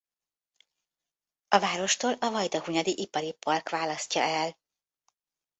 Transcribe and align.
A 1.47 1.59
várostól 1.59 2.13
a 2.13 2.31
Vajdahunyadi 2.31 2.99
Ipari 3.01 3.31
Park 3.33 3.69
választja 3.69 4.21
el. 4.21 4.57